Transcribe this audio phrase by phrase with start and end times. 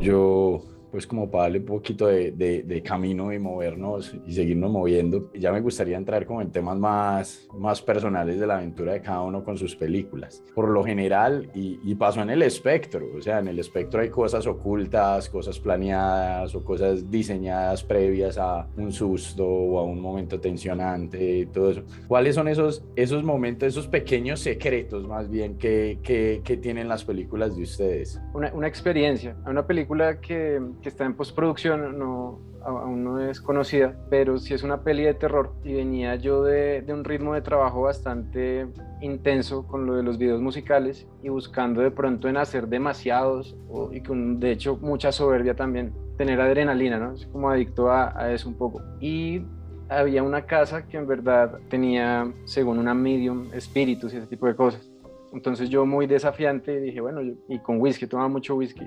[0.00, 5.30] yo pues como para darle un poquito de, de, camino y movernos y seguirnos moviendo.
[5.34, 9.22] Ya me gustaría entrar como en temas más, más personales de la aventura de cada
[9.22, 10.42] uno con sus películas.
[10.54, 14.08] Por lo general, y, y, pasó en el espectro, o sea, en el espectro hay
[14.08, 20.40] cosas ocultas, cosas planeadas o cosas diseñadas previas a un susto o a un momento
[20.40, 21.82] tensionante y todo eso.
[22.08, 27.04] ¿Cuáles son esos, esos momentos, esos pequeños secretos más bien que, que, que tienen las
[27.04, 28.20] películas de ustedes?
[28.32, 33.94] Una, una experiencia, una película que que está en postproducción, no, aún no es conocida,
[34.08, 37.42] pero sí es una peli de terror y venía yo de, de, un ritmo de
[37.42, 38.66] trabajo bastante
[39.00, 43.56] intenso con lo de los videos musicales y buscando de pronto en hacer demasiados
[43.92, 47.14] y con de hecho mucha soberbia también, tener adrenalina, ¿no?
[47.14, 48.82] Es como adicto a, a eso un poco.
[49.00, 49.42] Y
[49.88, 54.54] había una casa que en verdad tenía, según una medium, espíritus y ese tipo de
[54.54, 54.88] cosas.
[55.32, 58.86] Entonces yo muy desafiante dije, bueno, y con whisky, tomaba mucho whisky,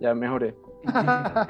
[0.00, 0.54] ya mejoré.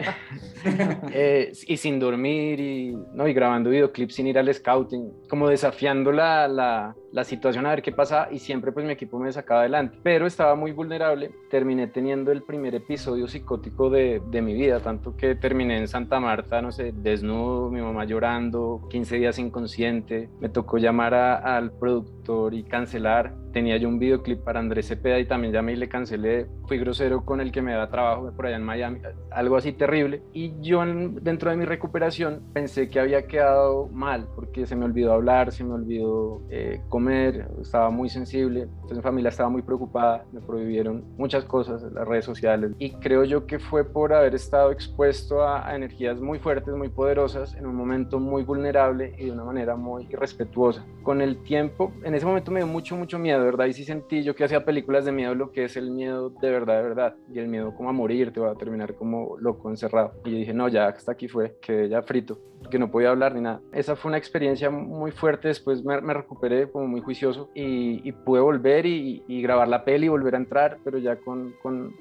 [1.12, 3.28] Eh, y sin dormir y, ¿no?
[3.28, 7.82] y grabando videoclips sin ir al scouting, como desafiando la, la, la, situación a ver
[7.82, 11.86] qué pasa y siempre pues mi equipo me sacaba adelante, pero estaba muy vulnerable, terminé
[11.86, 16.60] teniendo el primer episodio psicótico de, de mi vida, tanto que terminé en Santa Marta,
[16.60, 22.64] no sé, desnudo, mi mamá llorando, 15 días inconsciente, me tocó llamar al productor y
[22.64, 26.76] cancelar, tenía yo un videoclip para Andrés Cepeda y también llamé y le cancelé, fui
[26.76, 30.22] grosero con el que me da trabajo por allá en Miami, algo así terrible.
[30.32, 35.12] Y yo dentro de mi recuperación pensé que había quedado mal porque se me olvidó
[35.12, 38.62] hablar, se me olvidó eh, comer, estaba muy sensible.
[38.62, 42.72] Entonces mi familia estaba muy preocupada, me prohibieron muchas cosas, las redes sociales.
[42.78, 46.88] Y creo yo que fue por haber estado expuesto a, a energías muy fuertes, muy
[46.88, 50.84] poderosas, en un momento muy vulnerable y de una manera muy irrespetuosa.
[51.02, 53.66] Con el tiempo, en ese momento me dio mucho, mucho miedo, ¿verdad?
[53.66, 56.50] Y sí sentí yo que hacía películas de miedo, lo que es el miedo de
[56.50, 57.16] verdad, de verdad.
[57.32, 60.12] Y el miedo como a morir, te va a terminar como loco, encerrado.
[60.24, 62.38] Y yo dije, no, ya hasta aquí fue, que ya frito,
[62.70, 63.60] que no podía hablar ni nada.
[63.72, 68.86] Esa fue una experiencia muy fuerte, después me, recuperé como muy juicioso y, pude volver
[68.86, 71.92] y, grabar la peli y volver a entrar, pero ya con, con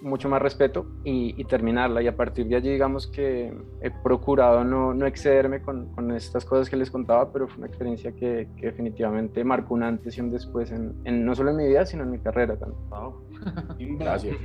[0.00, 2.02] mucho más respeto y, terminarla.
[2.02, 6.46] Y a partir de allí, digamos que he procurado no, no excederme con, con, estas
[6.46, 10.20] cosas que les contaba, pero fue una experiencia que, que definitivamente marcó un antes y
[10.22, 13.98] un después, en, en, no solo en mi vida, sino en mi carrera también.
[13.98, 14.36] Gracias.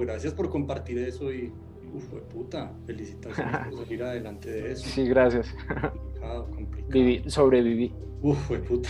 [0.00, 1.52] gracias por compartir eso y,
[1.94, 4.88] uf, puta, felicitaciones por salir adelante de eso.
[4.88, 5.54] Sí, gracias.
[6.20, 7.92] Complicado, sobreviví.
[8.22, 8.88] Uf, fue puta.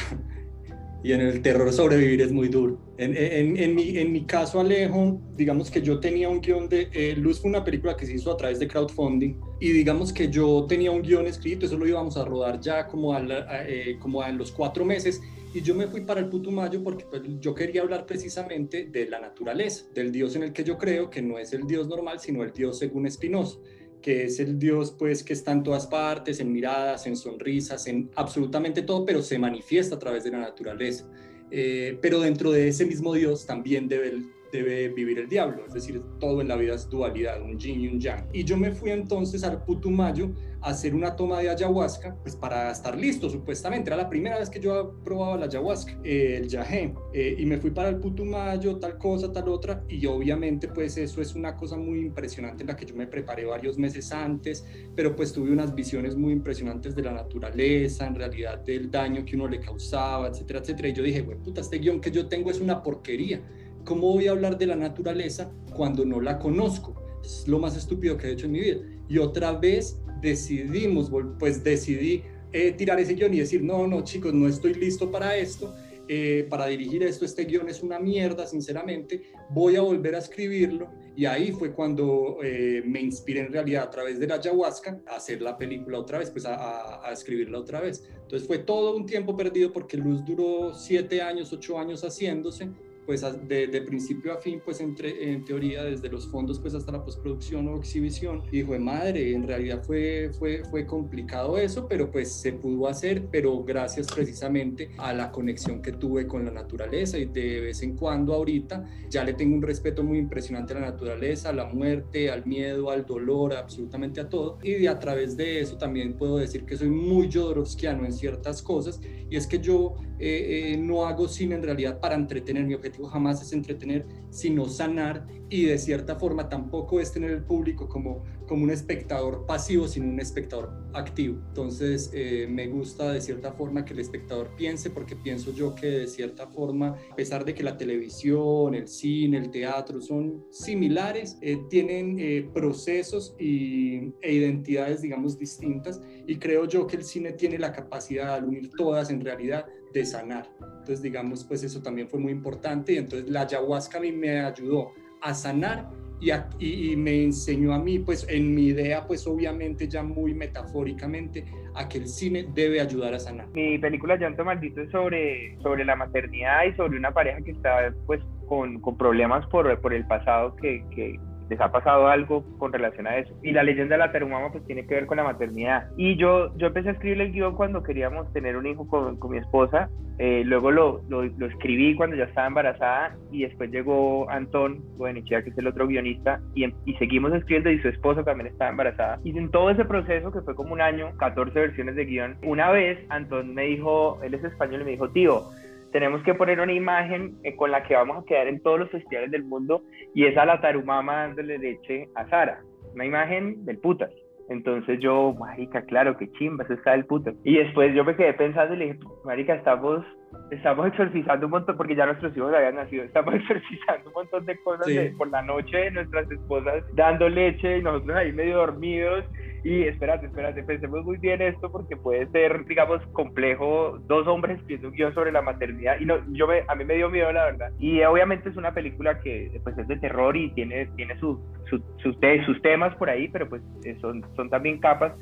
[1.02, 2.78] Y en el terror sobrevivir es muy duro.
[2.98, 6.90] En, en, en, mi, en mi caso, Alejo, digamos que yo tenía un guion de...
[6.92, 10.28] Eh, Luz fue una película que se hizo a través de crowdfunding y digamos que
[10.28, 13.22] yo tenía un guion escrito, eso lo íbamos a rodar ya como a,
[13.66, 15.22] eh, como a los cuatro meses
[15.54, 19.20] y yo me fui para el Putumayo porque pues, yo quería hablar precisamente de la
[19.20, 22.44] naturaleza, del Dios en el que yo creo, que no es el Dios normal, sino
[22.44, 23.58] el Dios según Spinoza
[24.00, 28.10] que es el Dios pues que está en todas partes, en miradas, en sonrisas, en
[28.14, 31.06] absolutamente todo, pero se manifiesta a través de la naturaleza.
[31.50, 34.22] Eh, pero dentro de ese mismo Dios también debe,
[34.52, 37.88] debe vivir el diablo, es decir, todo en la vida es dualidad, un yin y
[37.88, 38.26] un yang.
[38.32, 40.30] Y yo me fui entonces al Putumayo
[40.62, 43.88] hacer una toma de ayahuasca, pues para estar listo, supuestamente.
[43.88, 47.58] Era la primera vez que yo probaba la ayahuasca, eh, el yajé, eh, y me
[47.58, 51.76] fui para el Putumayo, tal cosa, tal otra, y obviamente pues eso es una cosa
[51.76, 55.74] muy impresionante en la que yo me preparé varios meses antes, pero pues tuve unas
[55.74, 60.60] visiones muy impresionantes de la naturaleza, en realidad del daño que uno le causaba, etcétera,
[60.60, 60.88] etcétera.
[60.88, 63.40] Y yo dije, güey, puta, este guion que yo tengo es una porquería.
[63.84, 66.94] ¿Cómo voy a hablar de la naturaleza cuando no la conozco?
[67.24, 68.80] Es lo más estúpido que he hecho en mi vida.
[69.08, 74.34] Y otra vez decidimos, pues decidí eh, tirar ese guion y decir, no, no, chicos,
[74.34, 75.74] no estoy listo para esto,
[76.08, 80.90] eh, para dirigir esto, este guion es una mierda, sinceramente, voy a volver a escribirlo.
[81.16, 85.16] Y ahí fue cuando eh, me inspiré en realidad a través de la ayahuasca a
[85.16, 88.08] hacer la película otra vez, pues a, a, escribirla otra vez.
[88.22, 92.70] Entonces fue todo un tiempo perdido porque Luz duró siete años, ocho años haciéndose
[93.10, 96.92] pues de, de, principio a fin, pues entre, en teoría, desde los fondos pues hasta
[96.92, 98.44] la postproducción o exhibición.
[98.52, 103.26] Y dijo, madre, en realidad fue, fue, fue complicado eso, pero pues se pudo hacer,
[103.28, 107.96] pero gracias precisamente a la conexión que tuve con la naturaleza y de vez en
[107.96, 112.30] cuando ahorita ya le tengo un respeto muy impresionante a la naturaleza, a la muerte,
[112.30, 114.60] al miedo, al dolor, absolutamente a todo.
[114.62, 118.62] Y de, a través de eso también puedo decir que soy muy jodorowskiano en ciertas
[118.62, 122.74] cosas y es que yo eh, eh, no hago cine en realidad para entretener mi
[122.74, 127.88] objetivo jamás es entretener, sino sanar y de cierta forma tampoco es tener el público
[127.88, 131.42] como, como un espectador pasivo, sino un espectador activo.
[131.48, 135.86] Entonces eh, me gusta de cierta forma que el espectador piense porque pienso yo que
[135.86, 141.36] de cierta forma, a pesar de que la televisión, el cine, el teatro son similares,
[141.42, 147.32] eh, tienen eh, procesos y, e identidades, digamos, distintas y creo yo que el cine
[147.32, 150.48] tiene la capacidad de unir todas en realidad de sanar.
[150.60, 154.40] Entonces, digamos, pues eso también fue muy importante y entonces la ayahuasca a mí me
[154.40, 155.88] ayudó a sanar
[156.20, 161.46] y, y, me enseñó a mí, pues en mi idea, pues obviamente ya muy metafóricamente,
[161.74, 163.48] a que el cine debe ayudar a sanar.
[163.54, 167.94] Mi película Llanto Maldito es sobre, sobre la maternidad y sobre una pareja que está
[168.06, 171.18] pues con, con problemas por, por el pasado que, que
[171.50, 173.34] les ha pasado algo con relación a eso.
[173.42, 175.88] Y la leyenda de la Tarumama pues tiene que ver con la maternidad.
[175.96, 179.32] Y yo, yo empecé a escribir el guion cuando queríamos tener un hijo con, con
[179.32, 179.90] mi esposa.
[180.18, 185.42] Eh, luego lo, lo, lo, escribí cuando ya estaba embarazada y después llegó Antón Buenichea,
[185.42, 188.70] que es el otro guionista, y, em, y seguimos escribiendo y su esposa también estaba
[188.70, 189.18] embarazada.
[189.24, 192.70] Y en todo ese proceso, que fue como un año, 14 versiones de guion, una
[192.70, 195.46] vez Antón me dijo, él es español, y me dijo, tío,
[195.92, 198.90] tenemos que poner una imagen eh, con la que vamos a quedar en todos los
[198.90, 199.82] festivales del mundo
[200.14, 202.60] y es a la tarumama dándole leche a Sara.
[202.94, 204.10] Una imagen del putas.
[204.48, 207.34] Entonces yo, marica, claro, que chimba, eso está del putas.
[207.44, 210.04] Y después yo me quedé pensando y le dije, marica, estamos,
[210.50, 214.56] estamos exorcizando un montón, porque ya nuestros hijos habían nacido, estamos exorcizando un montón de
[214.62, 214.86] cosas
[215.16, 219.24] por la noche de nuestras esposas dando leche y nosotros ahí medio dormidos
[219.62, 224.88] y espérate, espérate, pensemos muy bien esto porque puede ser, digamos, complejo dos hombres escribiendo
[224.88, 226.00] un guion sobre la maternidad.
[226.00, 227.70] Y no, yo me, a mí me dio miedo, la verdad.
[227.78, 231.38] Y obviamente es una película que pues, es de terror y tiene, tiene sus,
[231.68, 235.12] sus, sus temas por ahí, pero pues eh, son, son también capas.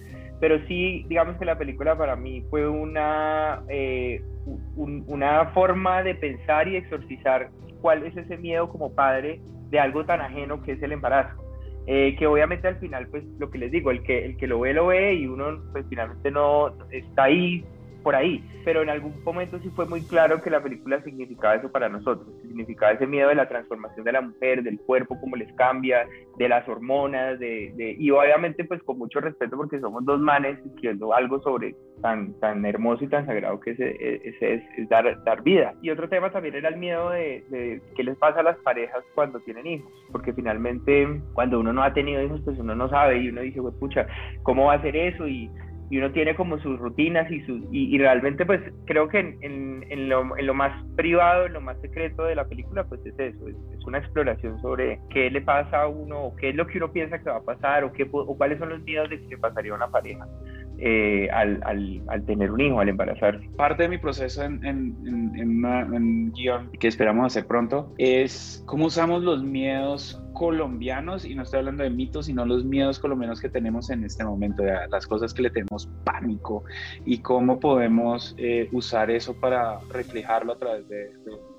[0.41, 4.23] Pero sí, digamos que la película para mí fue una, eh,
[4.77, 7.51] una forma de pensar y exorcizar
[7.81, 9.41] cuál es ese miedo como padre
[9.71, 11.43] de algo tan ajeno que es el embarazo.
[11.87, 14.61] Eh, que obviamente al final, pues lo que les digo, el que, el que lo
[14.61, 17.65] ve, lo ve y uno pues finalmente no está ahí
[18.03, 21.71] por ahí, pero en algún momento sí fue muy claro que la película significaba eso
[21.71, 25.53] para nosotros, significaba ese miedo de la transformación de la mujer, del cuerpo, cómo les
[25.55, 26.07] cambia,
[26.37, 30.59] de las hormonas, de, de y obviamente pues con mucho respeto porque somos dos manes
[30.59, 35.75] escribiendo algo sobre tan, tan hermoso y tan sagrado que ese es, dar, dar vida.
[35.83, 39.03] Y otro tema también era el miedo de, de qué les pasa a las parejas
[39.15, 43.19] cuando tienen hijos, porque finalmente cuando uno no ha tenido hijos pues uno no sabe
[43.19, 44.07] y uno dice, pues pucha,
[44.43, 45.27] ¿cómo va a ser eso?
[45.27, 45.51] Y
[45.91, 50.09] y uno tiene como sus rutinas y, sus, y, realmente pues creo que en, en,
[50.09, 53.49] lo, en, lo, más privado, en lo más secreto de la película pues es eso,
[53.49, 53.57] es,
[53.87, 57.19] una exploración sobre qué le pasa a uno o qué es lo que uno piensa
[57.19, 59.73] que va a pasar o, qué, o cuáles son los miedos de que le pasaría
[59.73, 60.27] a una pareja.
[60.81, 63.51] Eh, al, al, al, tener un hijo, al embarazarse.
[63.57, 64.95] Parte de mi proceso en, en,
[65.35, 71.43] en, en, guion que esperamos hacer pronto es cómo usamos los miedos colombianos, y no
[71.43, 75.35] estoy hablando de mitos, sino los miedos colombianos que tenemos en este momento, las cosas
[75.35, 76.65] que le tenemos pánico
[77.05, 81.11] y cómo podemos eh, usar eso para reflejarlo a través de,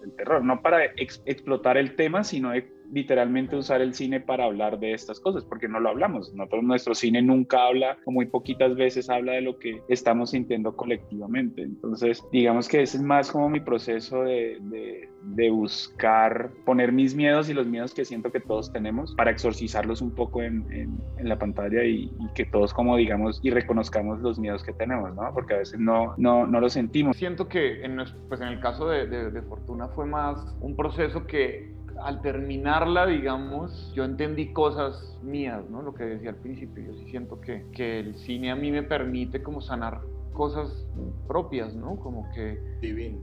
[0.02, 4.80] del terror, no para explotar el tema, sino de literalmente usar el cine para hablar
[4.80, 6.34] de estas cosas, porque no lo hablamos.
[6.34, 10.76] Nosotros, nuestro cine nunca habla, o muy poquitas veces habla de lo que estamos sintiendo
[10.76, 11.62] colectivamente.
[11.62, 17.50] Entonces, digamos que ese es más como mi proceso de, de, buscar poner mis miedos
[17.50, 21.38] y los miedos que siento que todos tenemos para exorcizarlos un poco en, en, la
[21.38, 25.34] pantalla y, que todos como digamos y reconozcamos los miedos que tenemos, ¿no?
[25.34, 27.18] Porque a veces no, no, no lo sentimos.
[27.18, 27.98] Siento que en,
[28.30, 34.04] pues en el caso de Fortuna fue más un proceso que al terminarla, digamos, yo
[34.04, 35.82] entendí cosas mías, ¿no?
[35.82, 38.84] Lo que decía al principio, yo sí siento que, que el cine a mí me
[38.84, 40.02] permite como sanar
[40.34, 40.88] cosas
[41.28, 41.98] propias, ¿no?
[41.98, 42.60] Como que,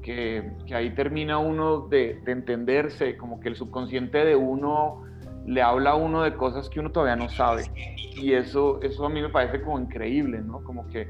[0.02, 5.02] que, que, ahí termina uno de, de, entenderse, como que el subconsciente de uno
[5.46, 7.64] le habla a uno de cosas que uno todavía no sabe.
[8.16, 10.62] Y eso, eso a mí me parece como increíble, ¿no?
[10.64, 11.08] Como que,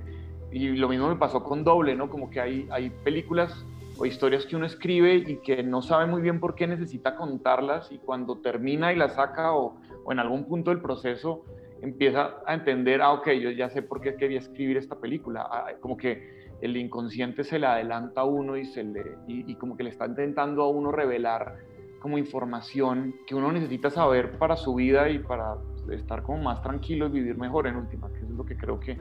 [0.52, 2.08] y lo mismo me pasó con Doble, ¿no?
[2.08, 3.52] Como que hay, hay películas
[3.98, 7.90] o historias que uno escribe y que no sabe muy bien por qué necesita contarlas
[7.90, 9.78] y cuando termina y las saca o,
[10.10, 11.44] en algún punto del proceso
[11.82, 15.66] empieza a entender, ah, ok, yo ya sé por qué quería escribir esta película, ah,
[15.80, 19.82] como que el inconsciente se le adelanta a uno y, se le, y como que
[19.82, 21.56] le está intentando a uno revelar
[22.00, 25.56] como información que uno necesita saber para su vida y para
[25.90, 28.96] estar como más tranquilo y vivir mejor en última, que es lo que creo que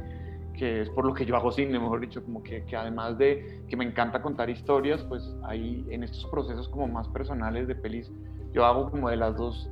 [0.56, 3.64] que es por lo que yo hago cine, mejor dicho, como que, que, además de
[3.68, 8.12] que me encanta contar historias, pues ahí en estos procesos como más personales de pelis,
[8.54, 9.70] yo hago como de las dos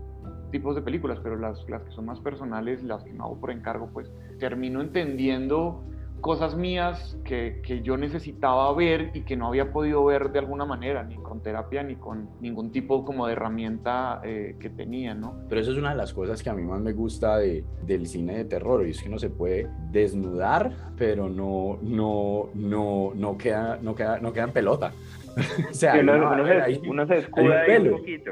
[0.51, 3.51] tipos de películas, pero las, las que son más personales, las que no hago por
[3.51, 5.83] encargo, pues termino entendiendo
[6.23, 10.63] cosas mías que, que, yo necesitaba ver y que no había podido ver de alguna
[10.63, 15.35] manera, ni con terapia, ni con ningún tipo como de herramienta eh, que tenía, ¿no?
[15.49, 18.07] Pero eso es una de las cosas que a mí más me gusta de, del
[18.07, 23.37] cine de terror, y es que no se puede desnudar, pero no, no, no, no,
[23.37, 24.93] queda, no, queda, no queda en pelota.
[25.69, 28.31] o sea, uno, se, escuda ahí un poquito.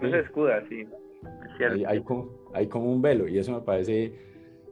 [0.00, 0.88] Uno se escuda, sí.
[1.70, 4.12] Hay, hay, como, hay como un velo y eso me parece,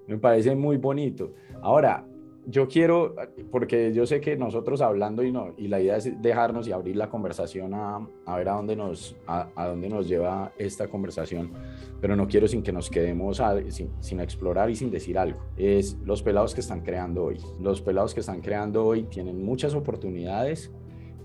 [0.09, 1.33] me parece muy bonito.
[1.62, 2.05] Ahora,
[2.46, 3.14] yo quiero,
[3.50, 6.96] porque yo sé que nosotros hablando y no, y la idea es dejarnos y abrir
[6.96, 11.52] la conversación a, ver a dónde, nos, a, a, dónde nos lleva esta conversación,
[12.00, 15.40] pero no quiero sin que nos quedemos sin, sin, explorar y sin decir algo.
[15.56, 17.38] Es los pelados que están creando hoy.
[17.60, 20.70] Los pelados que están creando hoy tienen muchas oportunidades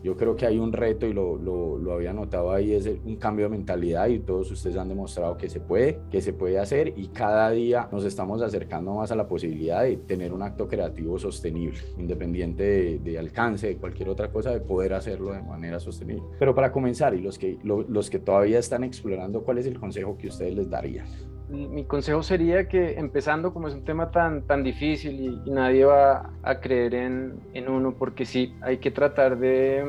[0.04, 3.18] yo creo que hay un reto y lo, lo, lo, había notado ahí, es un
[3.18, 6.94] cambio de mentalidad y todos ustedes han demostrado que se puede, que se puede hacer
[6.96, 11.20] y cada día nos estamos acercando más a la posibilidad de tener un acto creativo
[11.20, 16.24] sostenible, independiente de, de alcance, de cualquier otra cosa, de poder hacerlo de manera sostenible.
[16.38, 19.80] Pero para comenzar, y los que, lo, los que todavía están explorando, ¿cuál es el
[19.80, 21.08] consejo que ustedes les darían?
[21.50, 26.32] Mi consejo sería que empezando como es un tema tan, tan difícil y, nadie va
[26.44, 29.84] a creer en, en, uno, porque sí, hay que tratar de...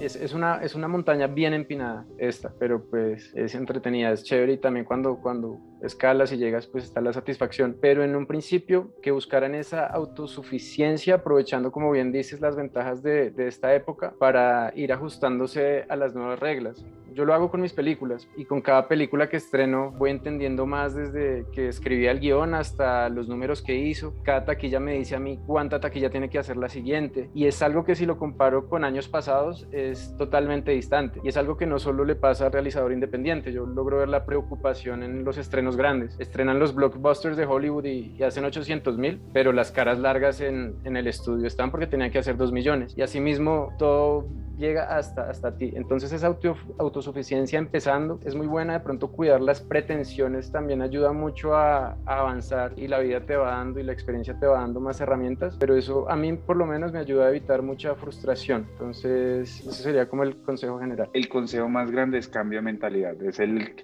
[0.00, 4.54] Es, es, una, es una montaña bien empinada esta, pero pues es entretenida, es chévere
[4.54, 8.90] y también cuando, cuando escalas y llegas pues está la satisfacción, pero en un principio
[9.00, 14.72] que buscaran esa autosuficiencia aprovechando como bien dices las ventajas de, de esta época para
[14.74, 18.88] ir ajustándose a las nuevas reglas yo lo hago con mis películas y con cada
[18.88, 23.76] película que estreno voy entendiendo más desde que escribí el guion hasta los números que
[23.76, 24.14] hizo.
[24.24, 27.62] Cada taquilla me dice a mí cuánta taquilla tiene que hacer la siguiente y es
[27.62, 31.66] algo que si lo comparo con años pasados es totalmente distante y es algo que
[31.66, 33.52] no solo le pasa al realizador independiente.
[33.52, 36.16] Yo logro ver la preocupación en los estrenos grandes.
[36.18, 40.96] Estrenan los blockbusters de Hollywood y, hacen 800 mil, pero las caras largas en, en
[40.96, 45.56] el estudio están porque tenían que hacer 2 millones y asimismo todo llega hasta, hasta
[45.56, 45.72] ti.
[45.74, 51.12] Entonces esa auto, autosuficiencia empezando es muy buena, de pronto cuidar las pretensiones también ayuda
[51.12, 54.60] mucho a, a, avanzar y la vida te va dando y la experiencia te va
[54.60, 57.94] dando más herramientas, pero eso a mí por lo menos me ayuda a evitar mucha
[57.94, 58.66] frustración.
[58.72, 61.10] Entonces ese sería como el consejo general.
[61.12, 63.74] El consejo más grande es cambio de mentalidad, es el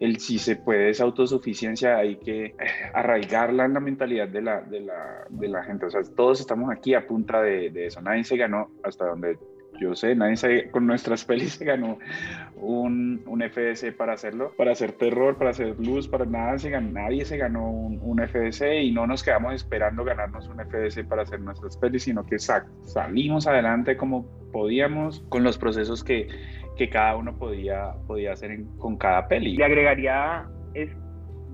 [0.00, 2.54] el si se puede es autosuficiencia, hay que
[2.92, 5.86] arraigarla en la mentalidad de la, de la, de la gente.
[5.86, 8.00] O sea, todos estamos aquí a punta de, de, eso.
[8.02, 9.38] Nadie se ganó hasta donde
[9.78, 11.98] yo sé, nadie con nuestras pelis se ganó
[12.56, 16.90] un, un, FDC para hacerlo, para hacer terror, para hacer luz, para nada, se ganó,
[16.92, 21.40] nadie se ganó un, FDC y no nos quedamos esperando ganarnos un FDC para hacer
[21.40, 26.28] nuestras pelis, sino que salimos adelante como podíamos con los procesos que,
[26.76, 29.56] que cada uno podía, podía hacer en, con cada peli.
[29.56, 30.90] Le agregaría es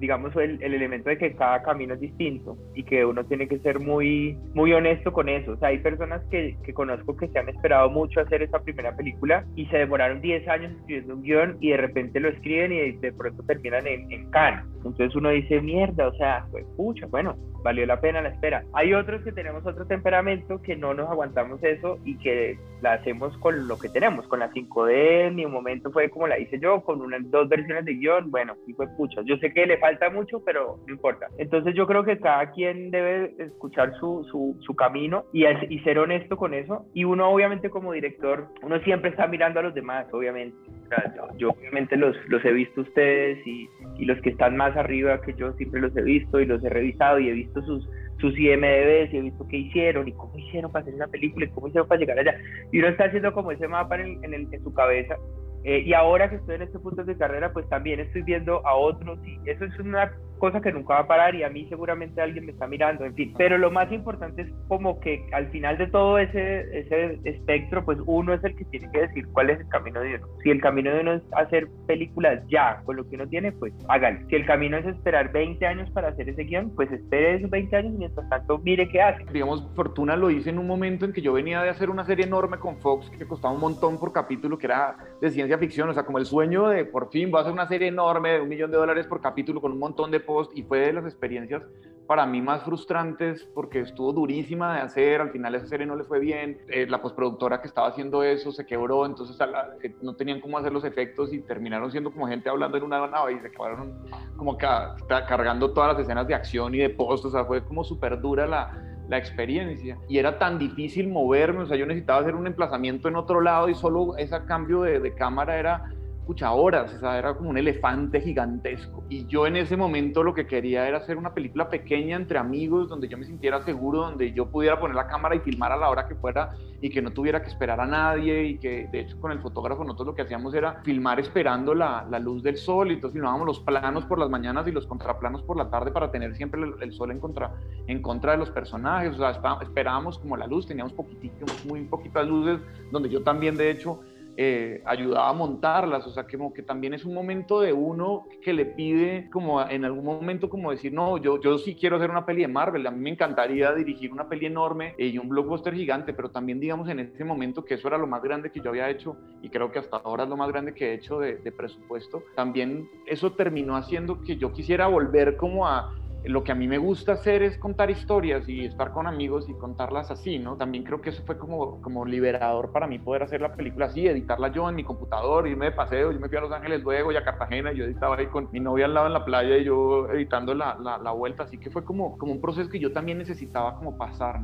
[0.03, 3.61] digamos, el, el, elemento de que cada camino es distinto y que uno tiene que
[3.61, 5.53] ser muy, muy honesto con eso.
[5.53, 8.97] O sea, hay personas que, que conozco que se han esperado mucho hacer esa primera
[8.97, 12.91] película y se demoraron 10 años escribiendo un guion y de repente lo escriben y
[12.91, 14.65] de pronto terminan en, en Cannes.
[14.79, 18.65] Entonces uno dice, mierda, o sea, pues pucha, bueno, valió la pena la espera.
[18.73, 23.37] Hay otros que tenemos otro temperamento que no nos aguantamos eso y que la hacemos
[23.39, 26.83] con lo que tenemos, con la 5D, en mi momento fue como la hice yo,
[26.83, 29.23] con unas dos versiones de guion, bueno, y fue pucha.
[29.25, 31.29] Yo sé que le falta falta mucho, pero no importa.
[31.39, 35.99] Entonces yo creo que cada quien debe escuchar su, su, su camino y, y, ser
[35.99, 36.87] honesto con eso.
[36.95, 40.57] Y uno obviamente como director, uno siempre está mirando a los demás, obviamente.
[40.85, 43.69] O sea, yo, yo, obviamente los, los he visto ustedes y,
[43.99, 46.69] y los que están más arriba que yo siempre los he visto y los he
[46.69, 50.71] revisado y he visto sus, sus IMDBs y he visto qué hicieron y cómo hicieron
[50.71, 52.37] para hacer una película y cómo hicieron para llegar allá.
[52.71, 55.17] Y uno está haciendo como ese mapa en, en, en su cabeza
[55.65, 58.75] eh, y ahora que estoy en este punto de carrera, pues también estoy viendo a
[58.75, 60.13] otros y eso es una
[60.43, 63.15] cosa que nunca va a parar y a mí seguramente alguien me está mirando, en
[63.15, 63.33] fin.
[63.39, 67.99] Pero lo más importante es como que al final de todo ese, ese espectro, pues
[68.07, 70.27] uno es el que tiene que decir cuál es el camino de uno.
[70.43, 73.73] Si el camino de uno es hacer películas ya con lo que uno tiene, pues
[73.87, 74.19] hágalo.
[74.29, 77.77] Si el camino es esperar 20 años para hacer ese guion, pues espere esos 20
[77.77, 79.25] años y mientras tanto mire qué hace.
[79.33, 82.27] Digamos, Fortuna lo hice en un momento en que yo venía de hacer una serie
[82.27, 85.95] enorme con Fox que costaba un montón por capítulo, que era de ciencia ficción, o
[85.95, 88.49] sea, como el sueño de por fin voy a hacer una serie enorme de un
[88.49, 91.63] millón de dólares por capítulo con un montón de posts y fue de las experiencias
[92.07, 96.05] para mí más frustrantes porque estuvo durísima de hacer, al final esa serie no le
[96.05, 100.15] fue bien, eh, la postproductora que estaba haciendo eso se quebró, entonces la, eh, no
[100.15, 103.39] tenían cómo hacer los efectos y terminaron siendo como gente hablando en una nave y
[103.41, 103.99] se quedaron
[104.37, 107.85] como ca cargando todas las escenas de acción y de post, o sea, fue como
[107.85, 108.71] súper dura la,
[109.09, 109.99] la experiencia.
[110.09, 113.69] Y era tan difícil moverme, o sea, yo necesitaba hacer un emplazamiento en otro lado
[113.69, 115.85] y solo ese cambio de, de cámara era
[116.27, 119.05] pucha, horas, o sea, era como un elefante gigantesco.
[119.09, 122.89] Y yo en ese momento lo que quería era hacer una película pequeña entre amigos,
[122.89, 125.91] donde yo me sintiera seguro, donde yo pudiera poner la cámara y filmar a la
[125.91, 126.51] hora que fuera
[126.81, 129.85] y que no tuviera que esperar a nadie y que de hecho con el fotógrafo
[129.85, 133.47] nosotros lo que hacíamos era filmar esperando la, la luz del sol y entonces filmábamos
[133.47, 136.93] los planos por las mañanas y los contraplanos por la tarde para tener siempre el,
[136.93, 137.55] sol en contra,
[137.87, 142.27] en contra de los personajes, o sea, esperábamos como la luz, teníamos poquitito, muy poquitas
[142.27, 142.61] luces,
[142.91, 144.01] donde yo también de hecho
[144.37, 148.53] eh, ayudaba a montarlas, o sea, como que también es un momento de uno que
[148.53, 152.25] le pide como en algún momento como decir, no, yo, yo sí quiero hacer una
[152.25, 156.15] peli de Marvel, a mí me encantaría dirigir una peli enorme y un blockbuster gigante,
[156.15, 158.89] pero también digamos en ese momento que eso era lo más grande que yo había
[158.89, 161.53] hecho y creo que hasta ahora es lo más grande que he hecho de, de
[161.53, 165.93] presupuesto, también eso terminó haciendo que yo quisiera volver como a
[166.25, 169.55] lo que a mí me gusta hacer es contar historias y estar con amigos y
[169.55, 170.57] contarlas así, ¿no?
[170.57, 174.07] También creo que eso fue como, como liberador para mí poder hacer la película así,
[174.07, 177.13] editarla yo en mi computador, irme de paseo, yo me fui a Los Ángeles luego
[177.13, 179.57] y a Cartagena, y yo editaba ahí con mi novia al lado en la playa
[179.57, 182.93] y yo editando la, la, vuelta, así que fue como, como un proceso que yo
[182.93, 184.41] también necesitaba como pasar.